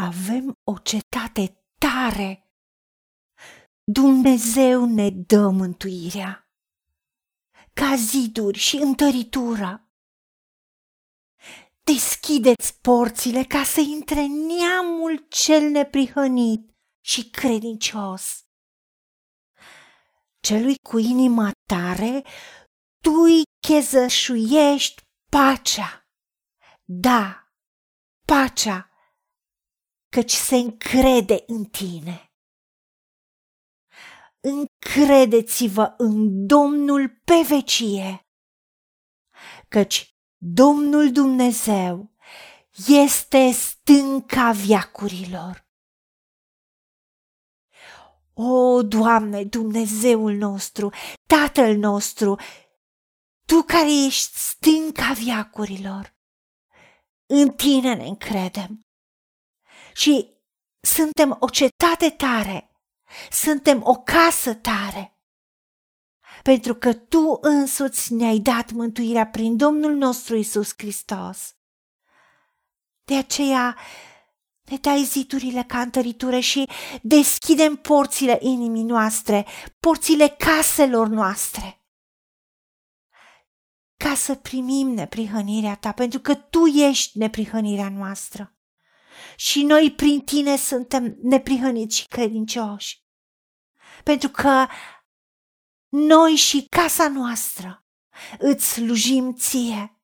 [0.00, 2.50] avem o cetate tare.
[3.84, 6.44] Dumnezeu ne dă mântuirea
[7.72, 9.84] ca ziduri și întăritura.
[11.82, 16.70] Deschideți porțile ca să intre neamul cel neprihănit
[17.04, 18.44] și credincios.
[20.40, 22.24] Celui cu inima tare,
[23.02, 26.04] tu îi chezășuiești pacea.
[26.84, 27.52] Da,
[28.26, 28.89] pacea,
[30.10, 32.32] căci se încrede în tine.
[34.40, 38.28] Încredeți-vă în Domnul pe vecie,
[39.68, 42.14] căci Domnul Dumnezeu
[42.86, 45.68] este stânca viacurilor.
[48.32, 50.92] O, Doamne, Dumnezeul nostru,
[51.26, 52.38] Tatăl nostru,
[53.46, 56.16] Tu care ești stânca viacurilor,
[57.26, 58.89] în Tine ne încredem
[60.00, 60.28] și
[60.80, 62.70] suntem o cetate tare,
[63.30, 65.14] suntem o casă tare
[66.42, 71.54] pentru că Tu însuți ne-ai dat mântuirea prin Domnul nostru Isus Hristos.
[73.04, 73.76] De aceea
[74.62, 76.68] ne dai zidurile ca întăritură și
[77.02, 79.46] deschidem porțile inimii noastre,
[79.80, 81.84] porțile caselor noastre,
[83.96, 88.54] ca să primim neprihănirea Ta, pentru că Tu ești neprihănirea noastră.
[89.36, 93.02] Și noi prin Tine suntem neprihăniți și credincioși.
[94.04, 94.66] Pentru că
[95.88, 97.84] noi și casa noastră
[98.38, 99.94] îți slujim ție.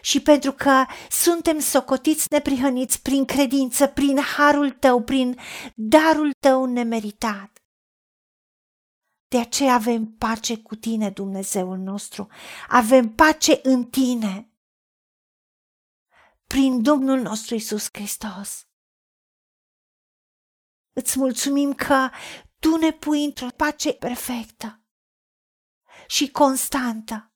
[0.00, 5.38] Și pentru că suntem socotiți neprihăniți prin credință, prin harul tău, prin
[5.74, 7.58] darul tău nemeritat.
[9.28, 12.28] De aceea avem pace cu tine, Dumnezeul nostru.
[12.68, 14.52] Avem pace în tine.
[16.48, 18.66] Prin Domnul nostru Isus Hristos.
[20.92, 22.10] Îți mulțumim că
[22.58, 24.82] tu ne pui într-o pace perfectă
[26.06, 27.32] și constantă.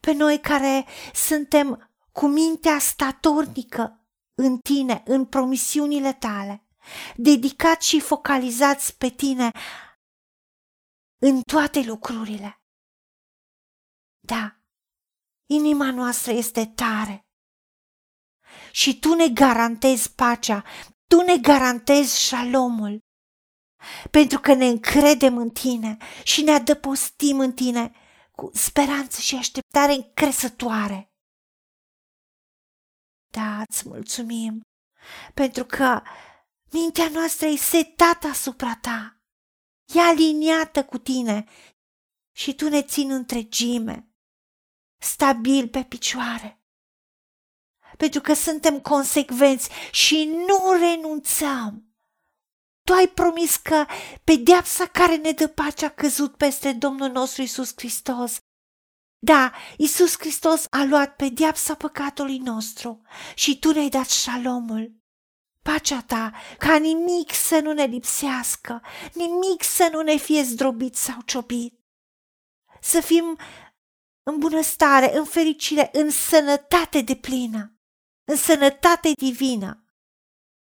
[0.00, 6.66] Pe noi care suntem cu mintea statornică în tine, în promisiunile tale,
[7.16, 9.50] dedicați și focalizați pe tine
[11.18, 12.62] în toate lucrurile.
[14.20, 14.60] Da,
[15.46, 17.23] inima noastră este tare
[18.70, 20.64] și tu ne garantezi pacea,
[21.06, 22.98] tu ne garantezi șalomul,
[24.10, 27.92] pentru că ne încredem în tine și ne adăpostim în tine
[28.32, 31.08] cu speranță și așteptare încresătoare.
[33.30, 34.60] Da, îți mulțumim,
[35.34, 36.02] pentru că
[36.72, 39.18] mintea noastră e setată asupra ta,
[39.94, 41.44] e aliniată cu tine
[42.36, 44.08] și tu ne țin întregime,
[45.00, 46.63] stabil pe picioare.
[47.96, 51.94] Pentru că suntem consecvenți și nu renunțăm
[52.84, 53.86] tu ai promis că
[54.24, 58.38] pedeapsa care ne dă pace a căzut peste Domnul nostru Isus Hristos.
[59.18, 63.02] Da, Isus Hristos a luat pedeapsa păcatului nostru
[63.34, 64.92] și tu ne-ai dat șalomul.
[65.62, 68.82] Pacea ta, ca nimic să nu ne lipsească,
[69.12, 71.78] nimic să nu ne fie zdrobit sau ciobit.
[72.80, 73.38] Să fim
[74.22, 77.73] în bunăstare, în fericire, în sănătate de plină,
[78.24, 79.84] în sănătate divină,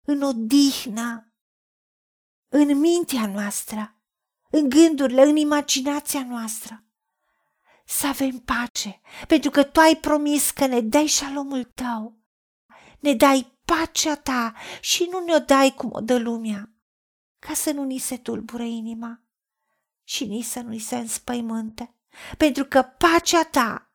[0.05, 1.33] în odihnă,
[2.47, 4.01] în mintea noastră,
[4.49, 6.83] în gândurile, în imaginația noastră.
[7.85, 12.17] Să avem pace, pentru că tu ai promis că ne dai șalomul tău,
[12.99, 16.73] ne dai pacea ta și nu ne-o dai cum o dă lumea,
[17.39, 19.23] ca să nu ni se tulbure inima
[20.03, 21.95] și nici să nu ni se înspăimânte,
[22.37, 23.88] pentru că pacea ta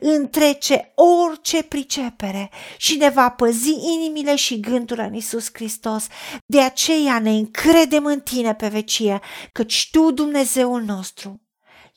[0.00, 6.06] întrece orice pricepere și ne va păzi inimile și gândurile în Isus Hristos.
[6.46, 9.20] De aceea ne încredem în tine pe vecie,
[9.52, 11.40] căci tu, Dumnezeul nostru,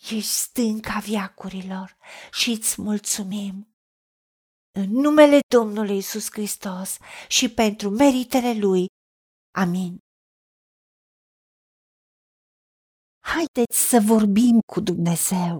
[0.10, 1.98] ești stânca viacurilor
[2.32, 3.68] și îți mulțumim.
[4.80, 6.98] În numele Domnului Isus Hristos
[7.28, 8.86] și pentru meritele Lui.
[9.56, 9.98] Amin.
[13.19, 15.60] Haideți să vorbim cu Dumnezeu